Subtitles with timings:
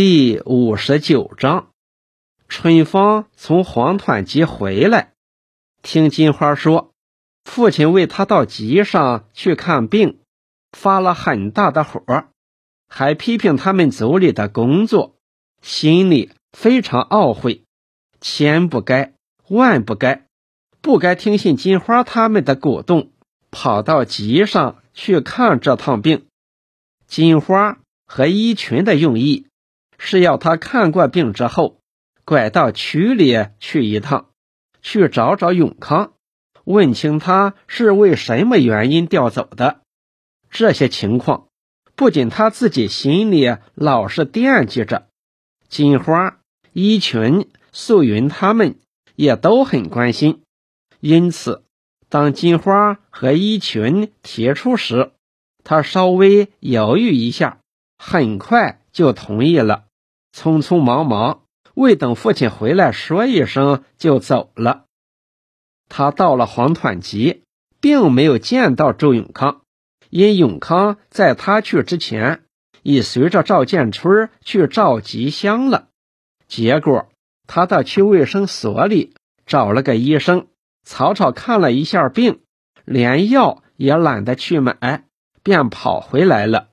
[0.00, 1.70] 第五十九章，
[2.48, 5.14] 春芳从黄团集回来，
[5.82, 6.92] 听金花说，
[7.42, 10.20] 父亲为他到集上去看病，
[10.70, 12.00] 发了很大的火，
[12.86, 15.16] 还批评他们组里的工作，
[15.62, 17.64] 心里非常懊悔，
[18.20, 19.14] 千不该
[19.48, 20.26] 万不该，
[20.80, 23.10] 不该听信金花他们的鼓动，
[23.50, 26.26] 跑到集上去看这趟病。
[27.08, 29.47] 金花和衣裙的用意。
[29.98, 31.80] 是要他看过病之后，
[32.24, 34.30] 拐到区里去一趟，
[34.80, 36.12] 去找找永康，
[36.64, 39.80] 问清他是为什么原因调走的。
[40.50, 41.48] 这些情况，
[41.94, 45.08] 不仅他自己心里老是惦记着，
[45.68, 46.38] 金花、
[46.72, 48.78] 依群、素云他们
[49.16, 50.42] 也都很关心。
[51.00, 51.64] 因此，
[52.08, 55.12] 当金花和依群提出时，
[55.64, 57.58] 他稍微犹豫一下，
[57.98, 59.84] 很快就同意了。
[60.38, 61.42] 匆匆忙忙，
[61.74, 64.84] 未等父亲回来说一声就走了。
[65.88, 67.42] 他到了黄团集，
[67.80, 69.62] 并没有见到周永康，
[70.10, 72.44] 因永康在他去之前
[72.84, 75.88] 已随着赵建春去赵集乡了。
[76.46, 77.08] 结果
[77.48, 79.14] 他到区卫生所里
[79.44, 80.46] 找了个医生，
[80.84, 82.42] 草草看了一下病，
[82.84, 85.02] 连药也懒得去买，
[85.42, 86.68] 便跑回来了。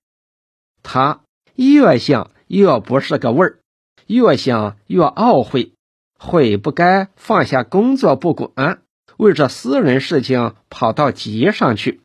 [0.84, 1.22] 他
[1.56, 2.30] 越想。
[2.48, 3.60] 越不是个味儿，
[4.08, 5.74] 越想越懊悔，
[6.20, 8.82] 悔不该放下工作不管，
[9.18, 12.02] 为这私人事情跑到集上去。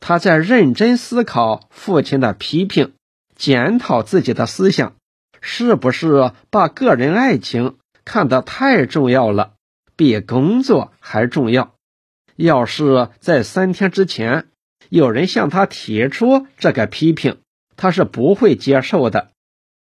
[0.00, 2.92] 他在认真思考父亲的批评，
[3.34, 4.94] 检讨自己的思想，
[5.40, 9.54] 是不是把个人爱情看得太重要了，
[9.96, 11.74] 比工作还重要？
[12.36, 14.46] 要是在三天之前
[14.88, 17.38] 有人向他提出这个批评，
[17.78, 19.30] 他是不会接受的。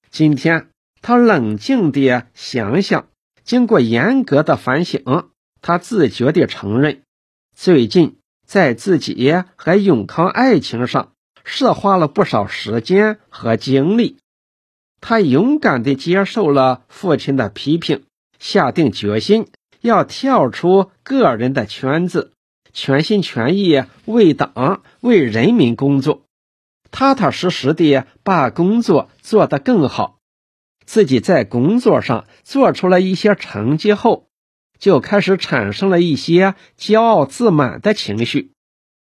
[0.10, 0.70] 今天
[1.02, 3.08] 他冷静地想想，
[3.44, 5.30] 经过严格的反省，
[5.62, 7.04] 他自觉地承认，
[7.56, 8.18] 最近
[8.48, 11.12] 在自己和永康爱情上
[11.44, 14.18] 是花了不少时间和精力。
[15.02, 18.04] 他勇敢地接受了父亲的批评，
[18.40, 19.48] 下定决心
[19.82, 22.32] 要跳出个人的圈子，
[22.72, 26.23] 全心全意为党为人民工作。
[26.94, 30.20] 踏踏实实地把工作做得更好，
[30.86, 34.28] 自己在工作上做出了一些成绩后，
[34.78, 38.52] 就开始产生了一些骄傲自满的情绪。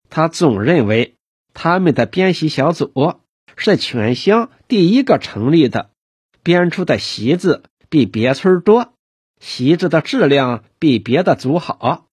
[0.09, 1.17] 他总认为
[1.53, 3.19] 他们的编习小组
[3.55, 5.91] 是全乡第一个成立的，
[6.41, 8.93] 编出的席子比别村多，
[9.39, 12.07] 席子的质量比别的组好，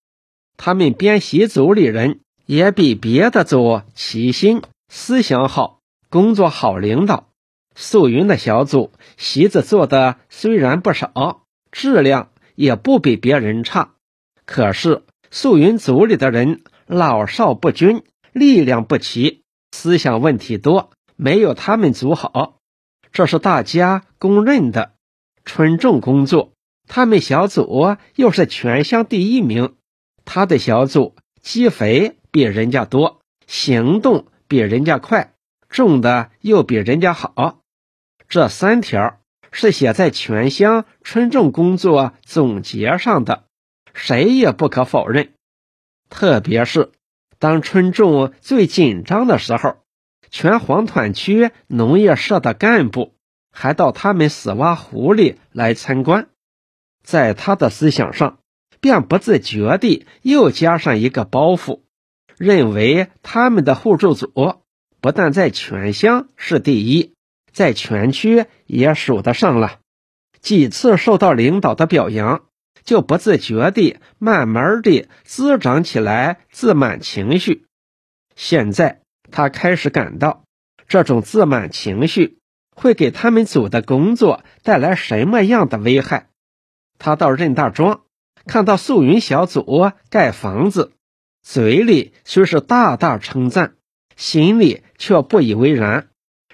[0.59, 4.61] 他们编习组里人也比别的组齐心。
[4.93, 5.79] 思想好，
[6.09, 7.29] 工作好，领导
[7.77, 13.93] 素云的小组席子做的虽然不少，质量也不比别人差。
[14.45, 18.03] 可是素云组里的人老少不均，
[18.33, 22.57] 力量不齐，思想问题多，没有他们组好，
[23.13, 24.95] 这是大家公认的。
[25.45, 26.51] 春种工作，
[26.89, 29.77] 他们小组又是全乡第一名，
[30.25, 34.27] 他的小组积肥比人家多，行动。
[34.51, 35.33] 比人家快，
[35.69, 37.61] 种的又比人家好，
[38.29, 39.21] 这三条
[39.53, 43.45] 是写在全乡春种工作总结上的，
[43.95, 45.35] 谁也不可否认。
[46.09, 46.91] 特别是
[47.39, 49.77] 当春种最紧张的时候，
[50.31, 53.15] 全黄团区农业社的干部
[53.53, 56.29] 还到他们死洼湖里来参观，
[57.05, 58.41] 在他的思想上，
[58.81, 61.83] 便不自觉地又加上一个包袱。
[62.41, 64.33] 认为他们的互助组
[65.03, 67.13] 不但在全乡是第一，
[67.53, 69.81] 在全区也数得上了。
[70.41, 72.47] 几次受到领导的表扬，
[72.83, 77.67] 就不自觉地慢慢地滋长起来自满情绪。
[78.35, 80.45] 现在他开始感到，
[80.89, 82.39] 这种自满情绪
[82.75, 86.31] 会给他们组的工作带来什么样的危害。
[86.99, 88.01] 他到任大庄，
[88.47, 90.93] 看到素云小组盖房子。
[91.43, 93.75] 嘴里虽是大大称赞，
[94.17, 96.09] 心里却不以为然，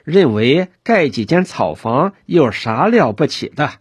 [0.04, 3.72] 认为盖几间草房有啥了不起的？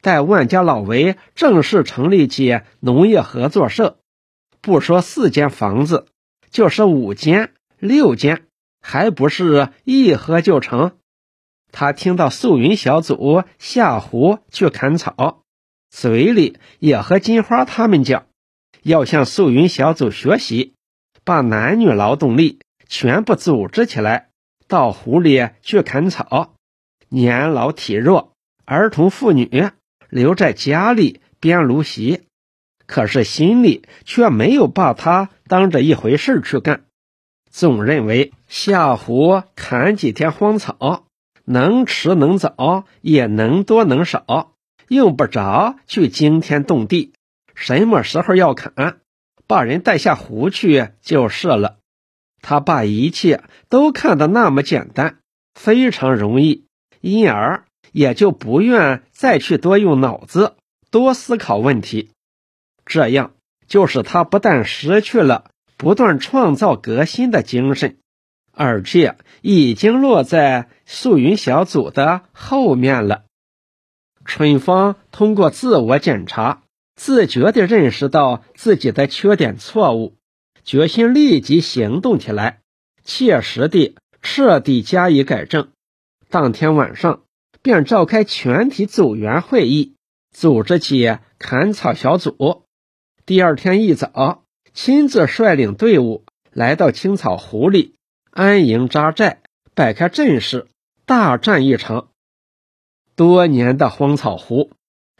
[0.00, 3.98] 待万家老围正式成立起农业合作社，
[4.60, 6.06] 不说四间房子，
[6.50, 8.46] 就是五间、六间，
[8.82, 10.92] 还不是一合就成？
[11.72, 15.42] 他听到素云小组下湖去砍草，
[15.90, 18.26] 嘴里也和金花他们讲。
[18.84, 20.74] 要向素云小组学习，
[21.24, 24.28] 把男女劳动力全部组织起来，
[24.68, 26.54] 到湖里去砍草。
[27.08, 28.32] 年老体弱、
[28.66, 29.70] 儿童妇女
[30.10, 32.24] 留在家里编芦席，
[32.86, 36.84] 可是心里却没有把他当着一回事去干，
[37.50, 41.06] 总认为下湖砍几天荒草，
[41.46, 44.52] 能迟能早，也能多能少，
[44.88, 47.14] 用不着去惊天动地。
[47.54, 49.00] 什么时候要砍，
[49.46, 51.78] 把人带下湖去就是了。
[52.42, 55.18] 他把一切都看得那么简单，
[55.54, 56.66] 非常容易，
[57.00, 60.54] 因而也就不愿再去多用脑子、
[60.90, 62.10] 多思考问题。
[62.84, 63.32] 这样，
[63.66, 67.96] 就使他不但失去了不断创造革新的精神，
[68.52, 73.24] 而且已经落在素云小组的后面了。
[74.26, 76.62] 春芳通过自我检查，
[76.96, 80.16] 自觉地认识到自己的缺点、错误。
[80.64, 82.60] 决心立即行动起来，
[83.04, 85.68] 切实地、彻底加以改正。
[86.30, 87.22] 当天晚上，
[87.60, 89.94] 便召开全体组员会议，
[90.32, 92.62] 组织起砍草小组。
[93.26, 97.94] 第二天一早，亲自率领队伍来到青草湖里
[98.30, 99.42] 安营扎寨，
[99.74, 100.66] 摆开阵势，
[101.04, 102.08] 大战一场。
[103.16, 104.70] 多年的荒草湖，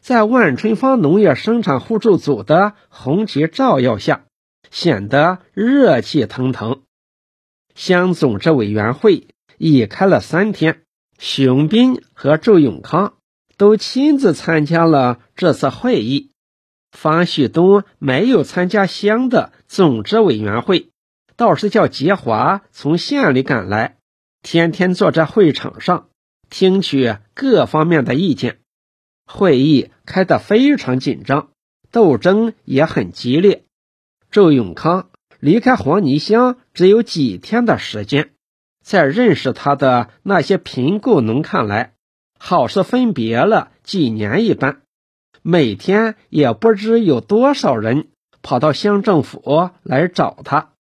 [0.05, 4.27] 在万春芳农业生产互助组的红旗照耀下。
[4.71, 6.83] 显得热气腾腾。
[7.77, 10.83] 乡总支委员会已开了三天，
[11.17, 13.15] 熊斌和周永康
[13.57, 16.33] 都亲自参加了这次会议。
[16.91, 20.89] 方旭东没有参加乡的总支委员会，
[21.37, 23.97] 倒是叫杰华从县里赶来，
[24.43, 26.09] 天天坐在会场上
[26.51, 28.59] 听取各方面的意见。
[29.27, 31.51] 会议开得非常紧张，
[31.91, 33.65] 斗争也很激烈。
[34.31, 38.31] 周永康离开黄泥乡只有几天的时间，
[38.85, 41.95] 在认识他的那些贫雇农看来，
[42.39, 44.83] 好似分别了几年一般。
[45.43, 48.09] 每天也不知有多少人
[48.43, 50.73] 跑到乡政府来找他。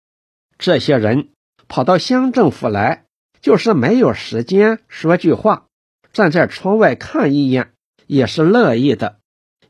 [0.56, 1.28] 这些人
[1.68, 3.04] 跑到乡政府来，
[3.40, 5.66] 就是没有时间说句话，
[6.12, 7.73] 站在窗外看一眼
[8.06, 9.18] 也是乐意的。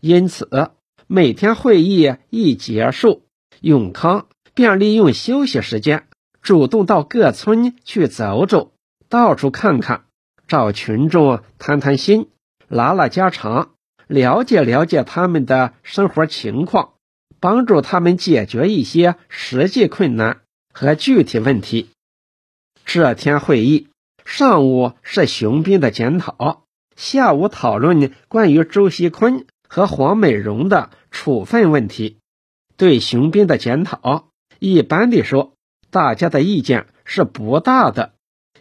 [0.00, 0.70] 因此，
[1.06, 3.22] 每天会议一结束。
[3.60, 6.06] 永康便利用休息时间，
[6.42, 8.72] 主动到各村去走走，
[9.08, 10.04] 到处看看，
[10.46, 12.28] 找群众谈谈心，
[12.68, 13.70] 拉拉家常，
[14.06, 16.94] 了解了解他们的生活情况，
[17.40, 20.42] 帮助他们解决一些实际困难
[20.72, 21.88] 和具体问题。
[22.84, 23.88] 这天会议
[24.26, 26.63] 上午是熊斌的检讨，
[26.96, 32.18] 下午讨论关于周锡坤和黄美荣的处分问题。
[32.76, 35.54] 对熊斌的检讨，一般的说，
[35.90, 38.14] 大家的意见是不大的，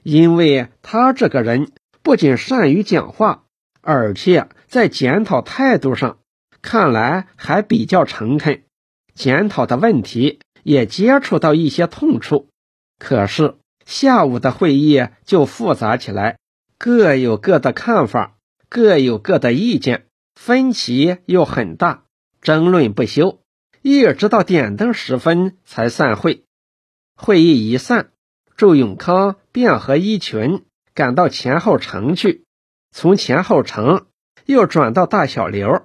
[0.03, 1.71] 因为他这个人
[2.01, 3.44] 不仅善于讲话，
[3.81, 6.19] 而且在检讨态度上
[6.62, 8.63] 看来还比较诚恳，
[9.15, 12.50] 检讨的问题也接触到一些痛处。
[13.00, 16.38] 可是下午的会议就复杂起来，
[16.85, 18.35] 各有各的看法，
[18.68, 22.03] 各有各的意见，分歧又很大，
[22.41, 23.39] 争论不休。
[23.81, 26.44] 一直到点灯时分才散会。
[27.15, 28.12] 会议一散，
[28.57, 32.44] 祝永康便和一群赶到前后城去，
[32.91, 34.07] 从前后城
[34.45, 35.83] 又转到大小刘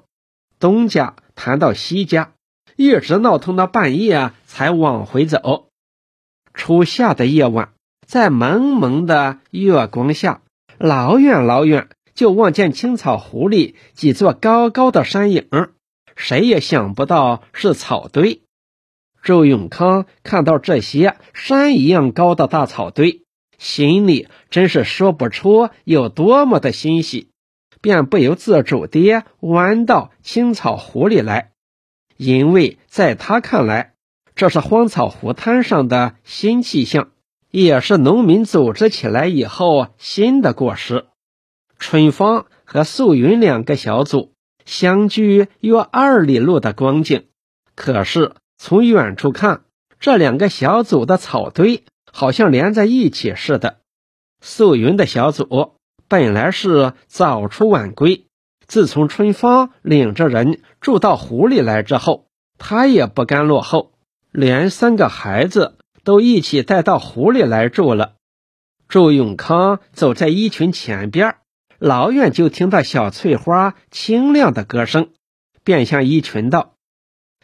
[0.58, 2.32] 东家，谈到西家，
[2.74, 5.68] 一直闹腾到半夜才往回走。
[6.54, 7.72] 初夏的夜晚，
[8.04, 10.42] 在蒙蒙的月光下，
[10.78, 15.48] 老远老远就望见青草湖里几座高高的山影。
[16.16, 18.42] 谁也想不到是草堆。
[19.22, 23.22] 周永康看到这些山一样高的大草堆，
[23.58, 27.30] 心里真是说不出有多么的欣喜，
[27.80, 31.50] 便不由自主地弯到青草湖里来，
[32.16, 33.94] 因为在他看来，
[34.34, 37.10] 这是荒草湖滩上的新气象，
[37.50, 41.06] 也是农民组织起来以后新的果实。
[41.78, 44.32] 春芳和素云两个小组。
[44.66, 47.24] 相距约二里路的光景，
[47.74, 49.62] 可是从远处看，
[49.98, 53.78] 这两个小组的草堆好像连在一起似的。
[54.42, 55.76] 素云的小组
[56.06, 58.26] 本来是早出晚归，
[58.66, 62.26] 自从春芳领着人住到湖里来之后，
[62.58, 63.92] 他也不甘落后，
[64.30, 65.77] 连三个孩子
[66.08, 68.14] 都一起带到湖里来住了。
[68.88, 71.36] 祝永康走在一群前边。
[71.78, 75.10] 老远就听到小翠花清亮的歌声，
[75.64, 76.72] 便向一群道：“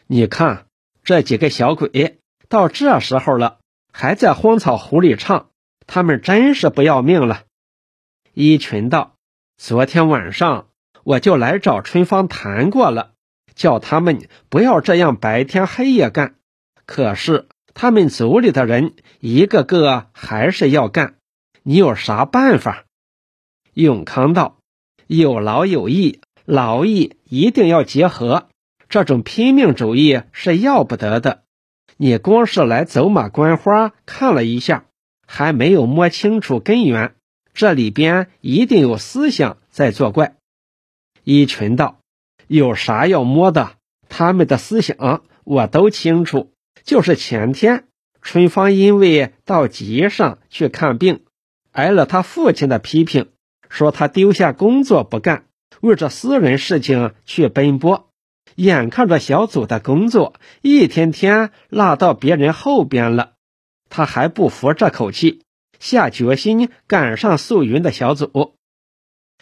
[0.07, 0.65] 你看
[1.03, 2.17] 这几个小鬼，
[2.49, 3.59] 到这时候了，
[3.93, 5.51] 还在荒草湖里唱，
[5.85, 7.43] 他们真是不要命了。”
[8.33, 9.13] 一群道
[9.61, 10.69] ：“昨天晚上
[11.03, 13.11] 我就来找春芳谈过了，
[13.53, 16.33] 叫他们不要这样白天黑夜干。
[16.87, 21.15] 可是他们组里的人一个个还是要干，
[21.61, 22.85] 你有啥办法？
[23.73, 24.59] 永康道
[25.07, 28.47] ：“有劳有逸，劳逸一定要结合。
[28.87, 31.43] 这种拼命主义是要不得的。
[31.97, 34.85] 你光是来走马观花看了一下，
[35.27, 37.13] 还没有摸清楚根源，
[37.53, 40.37] 这里边一定有思想在作怪。”
[41.25, 41.99] 一群道
[42.47, 43.73] ：“有啥要摸的？
[44.07, 46.53] 他们的思想我都清楚。”
[46.85, 47.87] 就是前天，
[48.21, 51.25] 春芳因为到集上去看病，
[51.71, 53.31] 挨了他父亲的批评，
[53.69, 55.47] 说他丢下工作不干，
[55.81, 58.11] 为着私人事情去奔波，
[58.53, 63.33] 眼看着小组的工作一天天落到别人后边了，
[63.89, 65.41] 他还不服这口气，
[65.79, 68.53] 下决心赶上素云的小组。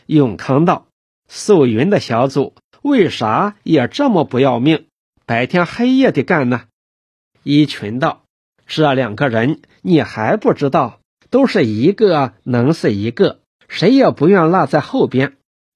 [0.05, 0.87] 永康道
[1.27, 4.85] ：“素云的小组为啥也这么不要命，
[5.25, 6.63] 白天黑夜的干呢？”
[7.43, 8.23] 一群道
[8.65, 15.33] ：“这两个人你还不知道，都是一个能是一个，谁也不愿落在后边。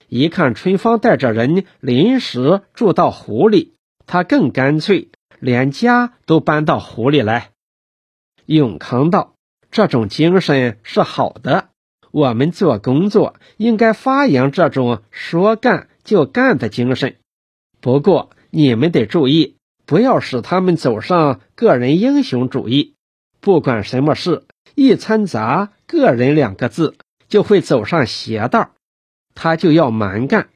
[0.07, 3.73] 一看春芳带着人临时住到湖里，
[4.05, 5.09] 他更干脆，
[5.39, 7.51] 连家都搬到湖里来。”
[8.47, 9.33] 永康道
[9.69, 11.67] ：“这种精神是好的，
[12.11, 17.17] 我们做工作应该发扬这种说干就干的精神。
[17.81, 19.55] 不过你们得注意。”
[19.87, 22.93] 不要使他们走上个人英雄主义。
[23.39, 24.43] 不管什么事，
[24.75, 26.95] 一掺杂“个人”两个字，
[27.29, 28.71] 就会走上邪道。
[29.33, 30.49] 他就要蛮干。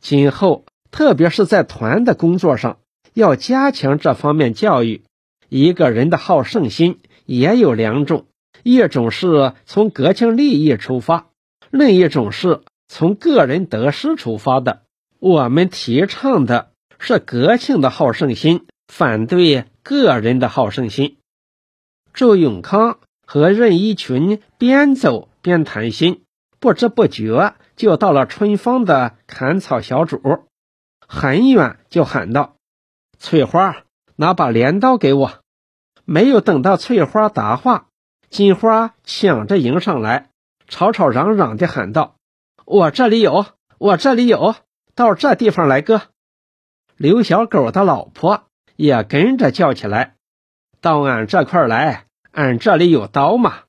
[0.00, 2.78] 今后，特别是在团的工作上，
[3.12, 5.02] 要加强这方面教育。
[5.48, 8.26] 一个人的好胜心也有两种：
[8.62, 11.26] 一种是从国情利益出发，
[11.72, 14.82] 另一种是从个人得失出发的。
[15.18, 16.70] 我们提倡的。
[17.06, 21.18] 是国庆的好胜心，反对个人的好胜心。
[22.14, 26.22] 周永康和任一群边走边谈心，
[26.60, 30.18] 不知不觉就到了春芳的砍草小组，
[31.06, 32.56] 很远就喊道
[33.20, 33.82] ：“翠花，
[34.16, 35.40] 拿把镰刀给我！”
[36.06, 37.88] 没有等到翠花答话，
[38.30, 40.30] 金花抢着迎上来，
[40.68, 42.16] 吵吵嚷嚷的喊道
[42.64, 43.44] ：“我这里有，
[43.76, 44.54] 我这里有，
[44.94, 46.00] 到这地方来割！”
[46.96, 48.44] 刘小狗的老婆
[48.76, 50.14] 也跟着叫起来
[50.80, 53.62] ：“到俺这块来，俺这里有刀嘛！”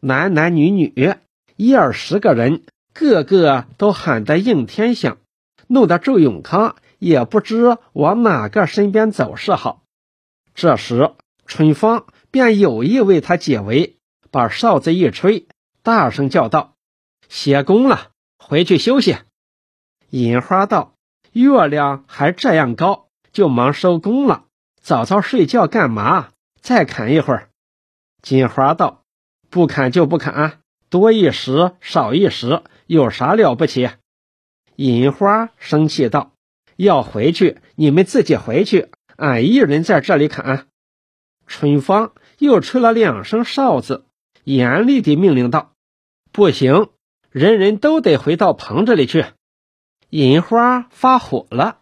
[0.00, 1.14] 男男女女
[1.56, 5.18] 一二十个人，个个都喊得应天响，
[5.66, 9.82] 弄得周永康也不知往哪个身边走是好。
[10.54, 11.12] 这时，
[11.46, 13.96] 春芳便有意为他解围，
[14.30, 15.46] 把哨子一吹，
[15.82, 16.74] 大声叫道
[17.28, 19.16] ：“歇工了，回去休息。”
[20.10, 20.91] 银花道。
[21.32, 24.44] 月亮还这样高，就忙收工了。
[24.80, 26.30] 早早睡觉干嘛？
[26.60, 27.48] 再砍一会儿。
[28.20, 29.02] 金花道
[29.50, 30.60] ：“不砍就不砍，
[30.90, 33.90] 多一时少一时，有啥了不起？”
[34.76, 36.32] 银花生气道
[36.76, 40.68] ：“要回去，你们自己回去，俺一人在这里砍。”
[41.46, 44.04] 春芳又吹了两声哨子，
[44.44, 45.72] 严厉地命令道
[46.30, 46.90] ：“不行，
[47.30, 49.24] 人人都得回到棚子里去。”
[50.12, 51.78] 银花发火了，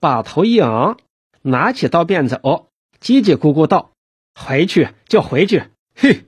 [0.00, 0.96] 把头一昂，
[1.42, 2.70] 拿起刀便走，
[3.02, 3.90] 叽叽咕咕道
[4.34, 5.64] ：“回去就回去。”
[5.94, 6.24] 嘿，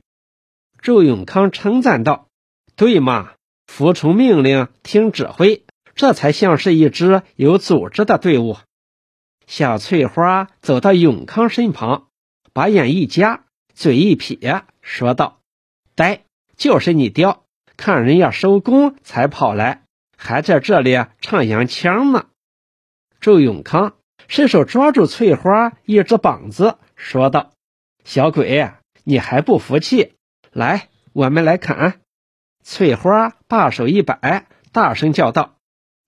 [0.82, 2.28] 周永康称赞道
[2.76, 3.32] ：“对嘛，
[3.66, 5.64] 服从命令，听指挥，
[5.94, 8.58] 这才像是一支有组织的队伍。”
[9.48, 12.08] 小翠花走到永康身旁，
[12.52, 15.40] 把眼一夹，嘴一撇，说道
[15.96, 16.24] ：“呆，
[16.58, 17.44] 就是你刁，
[17.78, 19.84] 看人家收工才跑来。”
[20.18, 22.26] 还在这里唱洋腔呢。
[23.20, 23.94] 周永康
[24.26, 27.52] 伸手抓住翠花一只膀子，说道
[28.04, 28.72] ：“小鬼，
[29.04, 30.14] 你还不服气？
[30.52, 32.00] 来，我们来砍！”
[32.62, 35.56] 翠花把手一摆，大声叫道：“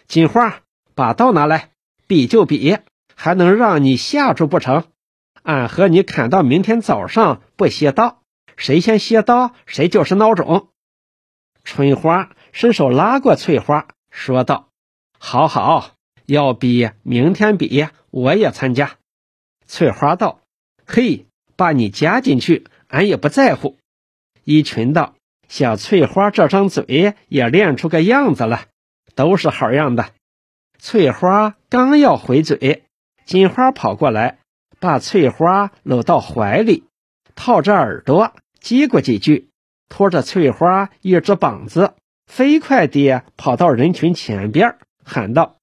[0.07, 0.61] 金花，
[0.95, 1.71] 把刀拿来，
[2.07, 2.77] 比就比，
[3.15, 4.85] 还能让你吓住不成？
[5.43, 8.23] 俺和你砍到明天早上不歇刀，
[8.57, 10.69] 谁先歇刀，谁就是孬种。”
[11.65, 13.87] 春花伸手拉过翠花。
[14.11, 14.69] 说道
[15.19, 15.95] ：“好好，
[16.27, 18.97] 要比明天比，我也参加。”
[19.67, 20.41] 翠花道
[20.87, 21.27] ：“嘿，
[21.57, 23.79] 把你加进去，俺也不在乎。”
[24.45, 25.15] 一群道
[25.49, 28.67] ：“小翠花这张嘴也练出个样子了，
[29.15, 30.13] 都是好样的。”
[30.79, 32.85] 翠花刚要回嘴，
[33.27, 34.39] 金花跑过来，
[34.81, 36.85] 把翠花搂到怀里，
[37.37, 39.51] 套着耳朵叽咕几句，
[39.89, 41.95] 拖着翠花一只膀子。
[42.31, 45.57] 飞快地跑到人群前边，喊道：“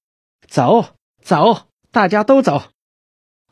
[0.45, 0.85] 走
[1.23, 2.61] 走，大家都走！”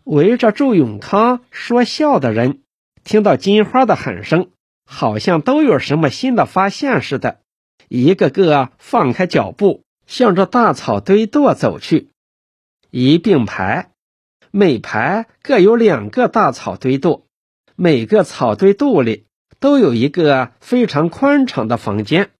[0.03, 2.61] 围着祝永康说笑的人，
[3.05, 4.49] 听到金花的喊声，
[4.85, 7.39] 好像都有什么新的发现似的，
[7.87, 12.09] 一个个放开脚步，向着大草堆垛走去。
[12.91, 13.91] 一并排，
[14.51, 17.23] 每排各有两个大草堆垛，
[17.77, 19.25] 每个草堆垛里
[19.61, 22.31] 都有一个非常宽敞的房间，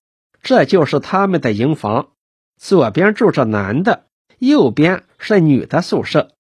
[0.45, 2.11] 这就是他们的营房。
[2.55, 4.05] 左边住着男的，
[4.37, 6.35] 右边是女的宿舍。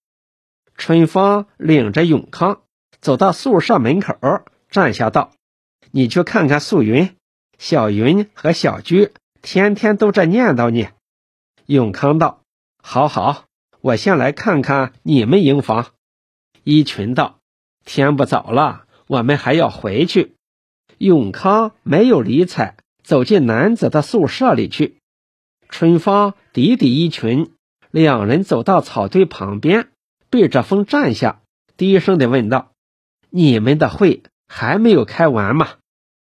[0.77, 2.61] 春芳领着永康
[3.01, 4.15] 走到宿舍门口，
[4.69, 5.31] 站下道
[5.89, 7.15] ：“你去看看素云、
[7.57, 10.89] 小云和小菊，天天都这念叨你。”
[11.65, 12.43] 永康道
[12.77, 13.45] ：“好好，
[13.81, 15.87] 我先来看看你们营房。”
[16.63, 17.39] 一群道
[17.83, 20.35] ：“天不早了，我们还要回去。”
[20.99, 24.97] 永康没有理睬，走进男子的宿舍里去。
[25.69, 27.51] 春芳抵抵一群，
[27.91, 29.89] 两人走到草堆旁边。
[30.31, 31.41] 对着风站下，
[31.77, 32.71] 低声的问道
[33.29, 35.75] ：“你们的会还没有开完吗？”